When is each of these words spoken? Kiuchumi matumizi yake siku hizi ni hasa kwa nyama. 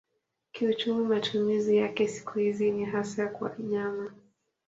Kiuchumi 0.51 1.05
matumizi 1.05 1.77
yake 1.77 2.07
siku 2.07 2.39
hizi 2.39 2.71
ni 2.71 2.85
hasa 2.85 3.27
kwa 3.27 3.55
nyama. 3.59 4.13